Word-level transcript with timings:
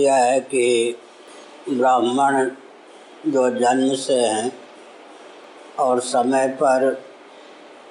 यह 0.00 0.14
है 0.14 0.40
कि 0.40 0.96
ब्राह्मण 1.70 2.50
जो 3.26 3.50
जन्म 3.50 3.94
से 3.94 4.14
हैं 4.14 4.52
और 5.78 6.00
समय 6.00 6.48
पर 6.48 7.04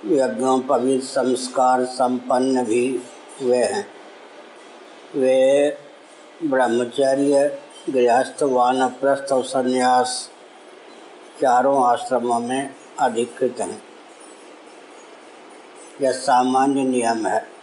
यज्ञोपवीत 0.05 1.03
संस्कार 1.03 1.85
संपन्न 1.85 2.63
भी 2.63 3.01
हुए 3.41 3.57
हैं। 3.57 3.87
वे 5.15 5.77
ब्रह्मचर्य, 6.43 7.59
गृहस्थ, 7.89 8.43
वानप्रस्थ 8.43 9.31
और 9.31 9.43
संन्यास 9.43 10.29
चारों 11.41 11.85
आश्रमों 11.85 12.39
में 12.39 12.75
अधिकृत 12.99 13.55
हैं। 13.59 13.83
यह 16.01 16.11
सामान्य 16.11 16.83
नियम 16.83 17.27
है। 17.27 17.58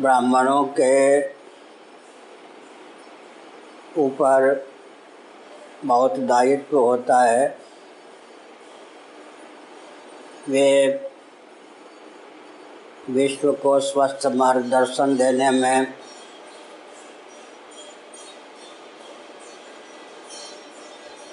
ब्राह्मणों 0.00 0.64
के 0.80 1.20
ऊपर 4.00 4.66
बहुत 5.84 6.18
दायित्व 6.18 6.78
होता 6.78 7.22
है। 7.22 7.58
वे 10.48 11.10
विश्व 13.10 13.52
को 13.52 13.80
स्वस्थ 13.80 14.26
मार्गदर्शन 14.26 15.16
देने 15.16 15.50
में 15.50 15.94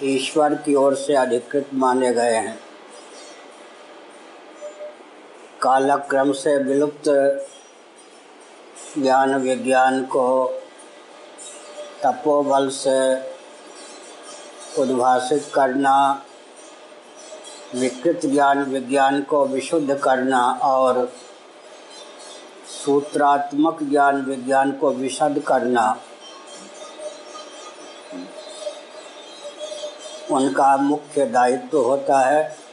ईश्वर 0.03 0.55
की 0.55 0.75
ओर 0.75 0.95
से 0.95 1.13
अधिकृत 1.15 1.69
माने 1.73 2.13
गए 2.13 2.35
हैं। 2.35 2.59
कालक्रम 5.61 6.31
से 6.31 6.57
विलुप्त 6.57 7.07
ज्ञान 8.97 9.35
विज्ञान 9.35 10.03
को 10.03 10.45
तपोबल 12.03 12.69
से 12.69 13.15
उद्भाषित 14.81 15.51
करना, 15.53 16.23
विकृत 17.75 18.25
ज्ञान 18.25 18.63
विज्ञान 18.63 19.21
को 19.21 19.45
विशुद्ध 19.45 19.97
करना 19.97 20.41
और 20.63 21.13
सूत्रात्मक 22.85 23.83
ज्ञान 23.83 24.21
विज्ञान 24.21 24.71
को 24.71 24.91
विशद 24.91 25.43
करना। 25.47 25.97
उनका 30.31 30.77
मुख्य 30.77 31.25
दायित्व 31.25 31.77
होता 31.77 32.19
है 32.19 32.66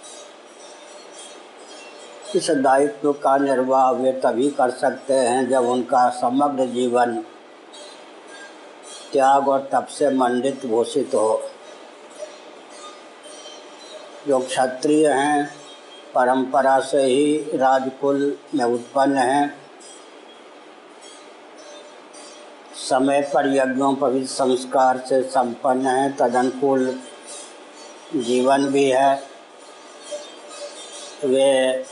इस 2.37 2.51
दायित्व 2.51 3.13
का 3.13 3.37
निर्वाह 3.37 3.91
वे 3.91 4.13
तभी 4.13 4.51
कर 4.51 4.71
सकते 4.71 5.15
हैं 5.15 5.49
जब 5.49 5.65
उनका 5.65 6.11
समग्र 6.11 6.67
जीवन 6.67 7.25
त्याग 9.13 9.49
और 9.49 9.69
तप 9.73 9.87
से 9.87 10.11
मंडित 10.11 10.67
घोषित 10.67 11.15
हो। 11.15 11.43
जो 14.29 14.39
क्षत्रिय 14.39 15.09
हैं, 15.09 15.47
परंपरा 16.15 16.81
से 16.81 17.03
ही 17.03 17.37
राजकुल 17.55 18.39
में 18.55 18.65
उत्पन्न 18.65 19.17
हैं। 19.17 19.57
समय 22.75 23.31
पर 23.35 23.55
यज्ञों, 23.55 23.95
पवित्र 23.95 24.27
संस्कार 24.27 24.99
से 24.99 25.23
संपन्न 25.23 25.87
है, 25.87 26.13
तदनुकूल 26.13 27.01
जीवन 28.17 28.67
भी 28.67 28.91
है। 28.91 29.23
वे 31.25 31.85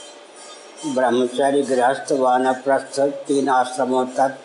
ब्रह्मचर्य 0.86 1.62
गृहस्थ 1.62 2.12
वानप्रस्थ 2.12 2.98
तीन 3.26 3.48
आश्रमों 3.48 4.04
तक 4.06 4.38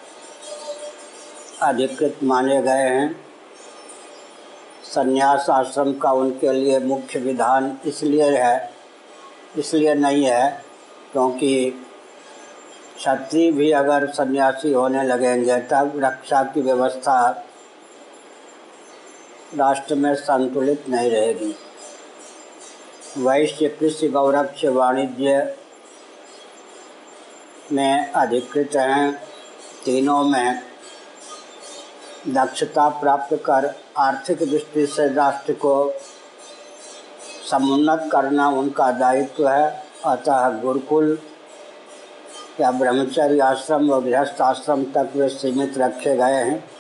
अधिकृत 1.62 2.20
माने 2.24 2.62
गए 2.62 2.84
हैं। 2.90 3.16
संन्यास 4.86 5.50
आश्रम 5.50 5.94
का 5.94 6.12
उनके 6.12 6.52
लिए 6.54 6.80
मुख्य 6.80 7.20
विधान 7.20 7.78
इसलिए 7.86 8.30
है, 8.38 8.70
इसलिए 9.58 9.94
नहीं 9.96 10.26
है, 10.26 10.64
क्योंकि 11.14 11.70
क्षत्रिय 12.97 13.52
भी 13.52 13.72
अगर 13.72 14.08
सन्यासी 14.12 14.74
होने 14.74 15.03
लगेंगे, 15.03 15.58
तब 15.58 15.92
रक्षा 15.96 16.44
की 16.44 16.62
व्यवस्था 16.62 17.20
राष्ट्र 19.58 19.96
में 19.96 20.14
संतुलित 20.16 20.90
नहीं 20.90 21.12
रहेगी। 21.12 21.56
वैश्य 23.18 23.68
कृषि 23.70 24.08
गौरक्ष 24.08 24.66
वाणिज्य 24.66 25.56
में 27.72 28.11
अधिकृत 28.11 28.75
हैं। 28.75 29.19
तीनों 29.85 30.23
में 30.23 30.59
दक्षता 32.28 32.89
प्राप्त 32.89 33.35
कर 33.45 33.75
आर्थिक 33.97 34.38
दृष्टि 34.38 34.88
से 34.88 35.13
राष्ट्र 35.13 35.53
को 35.53 35.94
समुन्नत 37.51 38.09
करना 38.11 38.50
उनका 38.50 38.91
दायित्व 38.91 39.50
है। 39.50 39.83
अतः 40.05 40.50
गुरुकुल 40.50 41.19
या 42.61 42.72
ब्रह्मचर्य 42.72 43.39
आश्रम 43.39 43.89
व 43.89 44.01
गृहस्थ 44.01 44.41
आश्रम 44.41 44.84
तक 44.84 45.09
वे 45.16 45.29
सीमित 45.29 45.78
रखे 45.78 46.17
गए 46.17 46.34
हैं। 46.34 46.72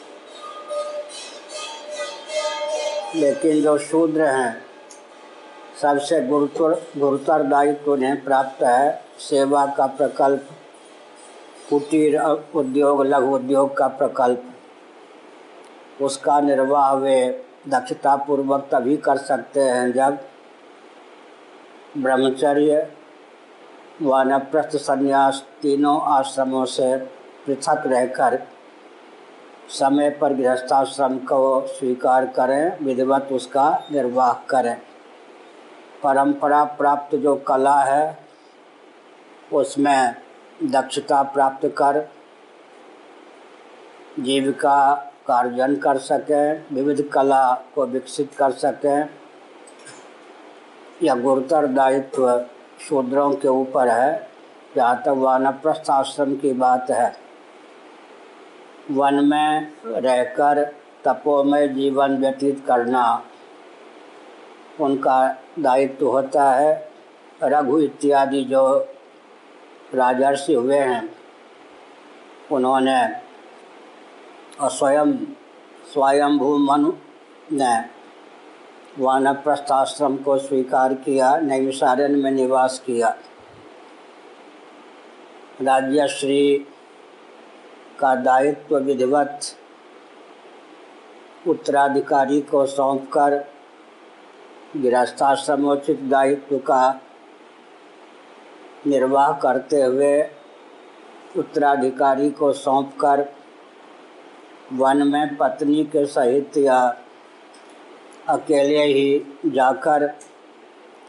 लेकिन 3.15 3.61
जो 3.61 3.77
शूद्र 3.77 4.21
हैं, 4.21 4.65
सबसे 5.81 6.21
गुरुतर 6.21 6.87
गुरुतर 6.97 7.43
दायित्व 7.43 7.91
उन्हें 7.91 8.23
प्राप्त 8.23 8.63
है। 8.63 9.03
सेवा 9.19 9.65
का 9.65 9.85
प्रकल्प 9.85 10.49
कुटीर 11.69 12.19
उद्योग, 12.55 13.05
लघु 13.05 13.35
उद्योग 13.35 13.77
का 13.77 13.87
प्रकल्प। 13.87 14.43
उसका 16.01 16.39
निर्वाह 16.39 16.93
वे 16.93 17.45
दक्षतापूर्वक 17.67 18.67
तभी 18.71 18.97
कर 18.97 19.17
सकते 19.17 19.59
हैं 19.59 19.91
जब 19.93 20.17
ब्रह्मचर्य 21.97 22.91
वानप्रस्थ 24.01 24.75
संन्यास 24.77 25.45
तीनों 25.61 25.99
आश्रमों 26.01 26.65
से 26.65 26.95
पृथक 27.45 27.83
रहकर 27.85 28.39
समय 29.69 30.09
पर 30.09 30.33
गृहस्थाश्रम 30.33 31.17
को 31.17 31.67
स्वीकार 31.67 32.25
करें, 32.25 32.85
विधिवत 32.85 33.29
उसका 33.31 33.87
निर्वाह 33.91 34.33
करें। 34.33 34.75
परंपरा 36.03 36.63
प्राप्त 36.63 37.15
जो 37.15 37.35
कला 37.35 37.79
है, 37.79 38.17
उसमें 39.53 40.15
दक्षता 40.63 41.23
प्राप्त 41.23 41.65
कर, 41.77 42.07
जीविका 44.19 44.93
का 45.27 45.37
अर्जन 45.39 45.75
कर 45.75 45.97
सकें, 45.97 46.75
विविध 46.75 47.09
कला 47.13 47.53
को 47.75 47.85
विकसित 47.85 48.33
कर 48.33 48.51
सकें। 48.51 49.09
यह 51.03 51.15
गुरुतर 51.15 51.67
दायित्व 51.67 52.45
शूद्रों 52.79 53.31
के 53.31 53.47
ऊपर 53.47 53.87
है, 53.87 54.29
जहाँ 54.75 55.01
तक 55.01 55.07
वानप्रस्थ 55.07 55.89
आश्रम 55.89 56.35
की 56.35 56.53
बात 56.53 56.91
है। 56.91 57.15
वन 58.91 59.23
में 59.25 59.71
रहकर 59.85 60.63
तपोमय 61.05 61.67
जीवन 61.67 62.17
व्यतीत 62.17 62.65
करना 62.67 63.23
उनका 64.79 65.35
दायित्व 65.59 66.07
होता 66.07 66.51
है। 66.51 66.89
रघु 67.43 67.79
इत्यादि 67.79 68.43
जो 68.43 68.87
राजर्षि 69.93 70.53
हुए 70.53 70.77
हैं। 70.77 71.17
उन्होंने 72.51 72.99
स्वयं, 74.61 75.13
स्वयंभू 75.93 76.57
मनु 76.57 76.91
ने 77.51 77.77
वानप्रस्थ 78.99 79.71
आश्रम 79.71 80.17
को 80.17 80.37
स्वीकार 80.37 80.93
किया, 80.93 81.37
नैमिषारण्य 81.37 82.15
में 82.15 82.31
निवास 82.31 82.81
किया। 82.85 83.15
राज्यश्री 85.61 86.67
का 87.99 88.15
दायित्व 88.15 88.77
विधिवत 88.77 89.39
उत्तराधिकारी 91.47 92.41
को 92.41 92.65
सौंपकर 92.65 93.45
गृहस्थाश्रमोचित 94.77 96.01
दायित्व 96.01 96.57
का 96.57 97.01
निर्वाह 98.87 99.31
करते 99.31 99.81
हुए 99.81 100.21
उत्तराधिकारी 101.37 102.29
को 102.29 102.53
सौंपकर 102.53 103.27
वन 104.73 105.07
में 105.07 105.35
पत्नी 105.37 105.83
के 105.83 106.05
सहित 106.05 106.57
या 106.57 106.79
अकेले 108.29 108.83
ही 108.83 109.39
जाकर 109.45 110.07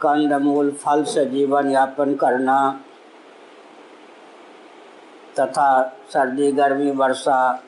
कंदमूल, 0.02 0.70
फल 0.70 1.04
से 1.04 1.24
जीवन 1.26 1.70
यापन 1.70 2.14
करना 2.14 2.58
तथा 5.40 5.96
सर्दी, 6.12 6.52
गर्मी, 6.52 6.90
वर्षा 6.90 7.64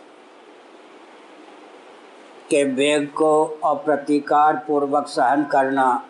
के 2.50 2.62
वेग 2.64 3.08
को 3.08 3.32
अप्रतिकार 3.64 4.56
पूर्वक 4.56 5.06
सहन 5.06 5.44
करना 5.44 6.09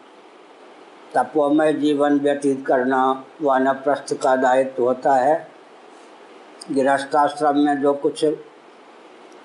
तपोमय 1.14 1.72
जीवन 1.72 2.18
व्यतीत 2.20 2.66
करना 2.66 3.24
वानप्रस्थ 3.42 4.14
का 4.14 4.36
दायित्व 4.36 4.84
होता 4.84 5.14
है। 5.14 5.48
गृहस्थाश्रम 6.72 7.58
में 7.58 7.80
जो 7.80 7.94
कुछ 7.94 8.24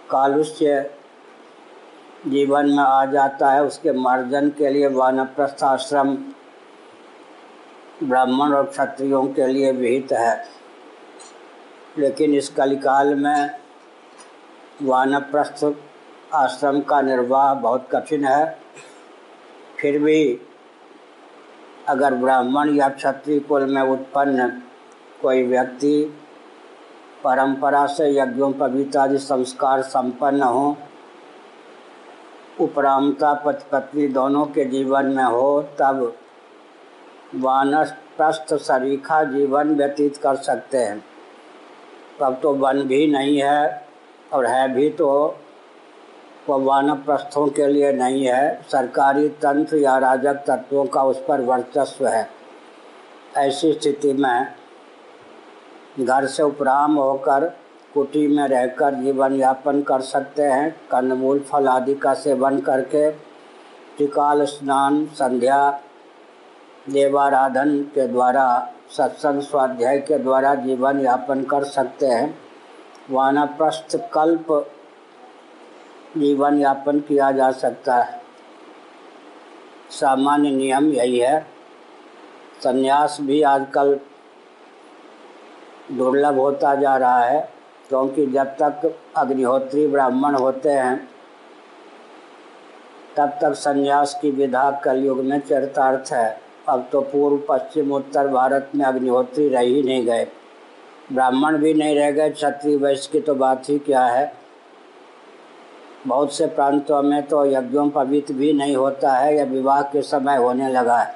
कालुष्य 0.09 0.93
जीवन 2.27 2.69
में 2.69 2.83
आ 2.83 3.05
जाता 3.05 3.51
है, 3.51 3.63
उसके 3.63 3.91
मार्जन 3.91 4.49
के 4.49 4.69
लिए 4.69 4.87
वानप्रस्थ 4.87 5.63
आश्रम 5.63 6.17
ब्राह्मण 8.03 8.53
और 8.53 8.65
क्षत्रियों 8.65 9.27
के 9.27 9.47
लिए 9.47 9.71
विहित 9.71 10.11
है। 10.11 10.45
लेकिन 11.97 12.35
इस 12.35 12.49
कलिकाल 12.49 13.15
में 13.15 13.49
वानप्रस्थ 14.83 15.73
आश्रम 16.33 16.81
का 16.81 17.01
निर्वाह 17.01 17.53
बहुत 17.53 17.87
कठिन 17.91 18.25
है। 18.25 18.59
फिर 19.79 19.99
भी 19.99 20.41
अगर 21.87 22.13
ब्राह्मण 22.13 22.75
या 22.75 22.89
क्षत्रिय 22.89 23.39
कुल 23.39 23.65
में 23.65 23.81
उत्पन्न 23.81 24.47
कोई 25.21 25.43
व्यक्ति 25.43 26.01
परंपरा 27.23 27.85
से 27.87 28.09
यज्ञों 28.11 28.51
पवित्रादि 28.53 29.17
संस्कार 29.17 29.81
संपन्न 29.81 30.43
हो, 30.43 30.75
उपरामता 32.59 33.33
पति 33.33 33.65
पत्नी 33.71 34.07
दोनों 34.07 34.45
के 34.45 34.65
जीवन 34.65 35.05
में 35.05 35.23
हो, 35.23 35.61
तब 35.79 36.13
वानप्रस्थ 37.35 38.53
सरीखा 38.53 39.23
जीवन 39.23 39.75
व्यतीत 39.75 40.17
कर 40.17 40.35
सकते 40.35 40.77
हैं। 40.77 41.03
तब 42.19 42.39
तो 42.41 42.53
वन 42.53 42.81
भी 42.83 43.07
नहीं 43.07 43.41
है 43.41 43.87
और 44.33 44.45
है 44.45 44.67
भी 44.73 44.89
तो 44.89 45.07
वह 46.49 46.63
वानप्रस्थों 46.65 47.47
के 47.47 47.67
लिए 47.67 47.91
नहीं 47.93 48.25
है, 48.25 48.61
सरकारी 48.71 49.29
तंत्र 49.29 49.77
या 49.77 49.97
राजक 49.97 50.33
तत्वों 50.33 50.85
का 50.85 51.03
उस 51.03 51.23
पर 51.27 51.41
वर्चस्व 51.41 52.07
है। 52.07 52.29
ऐसी 53.37 53.73
स्थिति 53.73 54.13
में 54.13 54.47
घर 55.99 56.25
से 56.25 56.43
उपराम 56.43 56.95
होकर 56.95 57.57
कुटी 57.93 58.27
में 58.27 58.47
रहकर 58.47 58.93
जीवन 58.93 59.35
यापन 59.35 59.81
कर 59.81 60.01
सकते 60.01 60.43
हैं। 60.43 60.71
कंदमूल 60.91 61.39
फल 61.39 61.67
आदि 61.67 61.95
का 61.95 62.13
सेवन 62.13 62.59
करके 62.59 63.11
त्रिकाल 63.97 64.45
स्नान, 64.45 65.05
संध्या, 65.05 65.79
देवाराधन 66.89 67.79
के 67.79 68.07
द्वारा, 68.07 68.73
सत्संग 68.89 69.41
स्वाध्याय 69.41 69.99
के 69.99 70.17
द्वारा 70.17 70.55
जीवन 70.55 70.99
यापन 70.99 71.43
कर 71.43 71.63
सकते 71.63 72.05
हैं। 72.05 72.37
वानप्रस्थ 73.11 73.95
कल्प 74.13 74.71
जीवन 76.17 76.59
यापन 76.59 76.99
किया 76.99 77.31
जा 77.31 77.51
सकता 77.51 77.95
है। 77.95 78.21
सामान्य 79.89 80.51
नियम 80.51 80.89
यही 80.89 81.19
है। 81.19 81.47
संन्यास 82.63 83.17
भी 83.21 83.41
आजकल 83.41 83.99
दुर्लभ 85.91 86.39
होता 86.39 86.75
जा 86.75 86.97
रहा 86.97 87.19
है, 87.19 87.49
क्योंकि 87.89 88.25
जब 88.25 88.45
तक 88.45 88.99
अग्निहोत्री 89.17 89.87
ब्राह्मण 89.87 90.35
होते 90.35 90.69
हैं, 90.69 91.09
तब 93.17 93.29
तक 93.41 93.53
संन्यास 93.53 94.19
की 94.21 94.31
विधा 94.31 94.71
कलयुग 94.71 95.19
में 95.19 95.39
चरितार्थ 95.39 96.13
है। 96.13 96.41
अब 96.69 96.89
तो 96.91 97.01
पूर्व, 97.01 97.37
पश्चिम, 97.49 97.91
उत्तर 97.91 98.27
भारत 98.27 98.71
में 98.75 98.85
अग्निहोत्री 98.85 99.49
रह 99.49 99.59
ही 99.59 99.83
नहीं 99.83 100.05
गए। 100.05 100.27
ब्राह्मण 101.13 101.57
भी 101.57 101.73
नहीं 101.73 101.95
रह 101.95 102.11
गए, 102.11 102.29
क्षत्रिय 102.29 102.77
वैश्य 102.77 103.09
की 103.11 103.19
तो 103.19 103.35
बात 103.35 103.69
ही 103.69 103.79
क्या 103.79 104.05
है? 104.05 104.44
बहुत 106.07 106.33
से 106.33 106.45
प्रांतों 106.47 107.01
में 107.03 107.21
तो 107.27 107.45
यज्ञों 107.45 107.89
पवित्र 107.89 108.33
भी 108.33 108.51
नहीं 108.53 108.75
होता 108.75 109.11
है, 109.11 109.35
या 109.35 109.43
विवाह 109.45 109.81
के 109.83 110.01
समय 110.01 110.37
होने 110.37 110.69
लगा 110.69 110.97
है। 110.97 111.15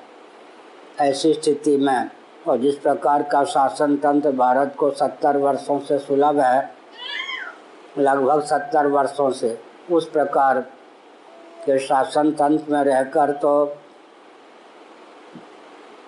ऐसी 1.00 1.34
स्थिति 1.34 1.76
में, 1.78 2.10
और 2.48 2.58
जिस 2.58 2.76
प्रकार 2.76 3.24
का 3.24 3.44
शासन 3.44 3.96
तंत्र 3.98 4.32
भारत 4.32 4.74
को 4.78 4.90
सत्तर 4.92 5.38
वर्षों 5.38 5.80
से 5.80 5.98
सुलभ 6.00 6.40
है, 6.40 6.70
लगभग 7.98 8.44
सत्तर 8.44 8.88
वर्षों 8.88 9.32
से, 9.32 9.58
उस 9.92 10.10
प्रकार 10.10 10.60
के 11.66 11.78
शासन 11.80 12.32
तंत्र 12.32 12.74
में 12.74 12.84
रहकर 12.84 13.32
तो 13.32 13.54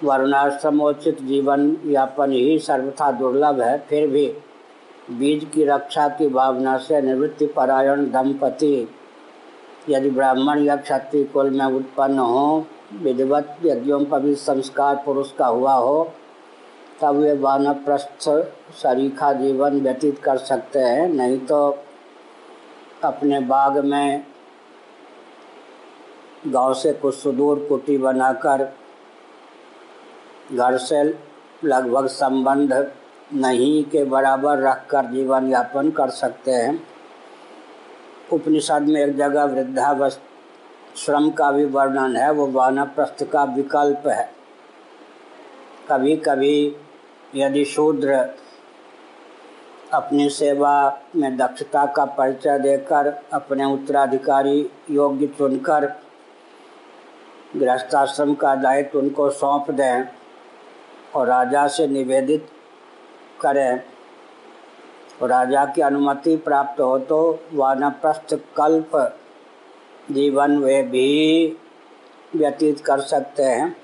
वर्णाश्रमोचित 0.04 1.22
जीवन 1.22 1.76
यापन 1.86 2.32
ही 2.32 2.58
सर्वथा 2.60 3.12
दुर्लभ 3.12 3.62
है, 3.62 3.78
फिर 3.80 4.08
भी 4.08 4.26
बीज 5.10 5.48
की 5.54 5.64
रक्षा 5.66 6.08
की 6.08 6.28
भावना 6.28 6.78
से 6.78 7.02
निवृत्ति 7.02 7.46
परायण 7.46 8.06
दंपति। 8.12 8.88
यदि 9.90 10.10
ब्राह्मण 10.10 10.60
या 10.60 10.76
क्षत्रिय 10.76 11.24
कुल 11.24 11.50
में 11.50 11.66
उत्पन्न 11.66 12.20
हो, 12.20 12.66
विधिवत 12.94 13.58
यज्ञों 13.66 14.06
पर 14.06 14.20
भी 14.20 14.36
संस्कार 14.36 15.02
पुरुष 15.06 15.32
का 15.32 15.46
हुआ 15.46 15.74
हो, 15.74 16.12
तब 17.02 17.16
वे 17.16 17.34
वानप्रस्थ 17.34 18.30
सरीखा 18.74 19.34
जीवन 19.34 19.82
व्यतीत 19.82 20.20
कर 20.20 20.38
सकते 20.38 20.80
हैं। 20.80 21.10
नहीं 21.10 21.38
तो 21.40 21.80
अपने 23.04 23.40
बाग 23.40 23.78
में 23.78 24.26
गाँव 26.48 26.74
से 26.74 26.94
कुछ 26.94 27.16
सुदूर 27.16 27.66
कुटी 27.70 27.98
बनाकर 27.98 28.74
घर 30.54 30.78
से 30.78 31.04
लगभग 31.64 32.08
संबंध 32.08 32.92
नहीं 33.34 33.84
के 33.84 34.04
बराबर 34.04 34.58
रख 34.58 34.86
कर 34.90 35.06
जीवन 35.06 35.48
यापन 35.50 35.90
कर 35.92 36.10
सकते 36.10 36.52
हैं। 36.52 36.88
उपनिषद 38.34 38.82
में 38.82 39.02
एक 39.02 39.16
जगह 39.18 39.44
वृद्धावस्थ 39.44 40.22
का 41.10 41.52
भी 41.52 41.66
वर्णन 41.66 42.16
है, 42.16 42.32
वो 42.32 42.48
वानप्रस्थ 42.48 43.24
का 43.24 43.44
विकल्प 43.44 44.08
है। 44.08 44.30
कभी 45.90 46.16
कभी 46.18 46.76
यदि 47.36 47.66
शूद्र 47.66 48.14
अपनी 49.94 50.30
सेवा 50.30 51.02
में 51.16 51.38
दक्षता 51.38 51.86
का 51.86 52.06
परिचय 52.06 52.60
देकर 52.60 53.08
अपने 53.34 53.66
उत्तराधिकारी 53.66 54.70
योग्य 54.92 55.28
चुनकर 55.28 55.86
गृहस्थाश्रम 57.58 58.34
का 58.34 58.56
दायित्व 58.56 59.00
उनको 59.00 59.30
सौंप 59.30 59.72
दें 59.72 60.08
और 61.16 61.28
राजा 61.28 61.68
से 61.68 61.88
निवेदित 61.88 62.48
करें। 63.42 63.82
राजा 65.24 65.66
की 65.66 65.82
अनुमति 65.82 66.36
प्राप्त 66.38 66.80
हो 66.82 66.98
तो 67.00 67.20
वानप्रस्थ 67.54 68.34
कल्प 68.58 68.96
जीवन 70.12 70.58
वे 70.58 70.82
भी 70.84 71.10
व्यतीत 72.36 72.80
कर 72.86 73.02
सकते 73.02 73.44
हैं। 73.44 73.76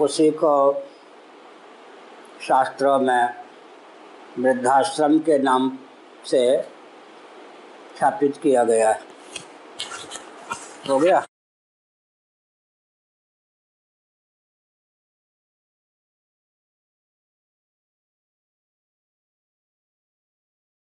उसी 0.00 0.30
को 0.30 0.54
शास्त्रों 2.40 2.98
में 2.98 3.34
वृद्धाश्रम 4.38 5.18
के 5.18 5.38
नाम 5.38 5.70
से 6.24 6.42
स्थापित 7.96 8.36
किया 8.36 8.64
गया। 8.64 8.90
है 8.90 9.00
हो 10.88 10.98
गया? 10.98 11.22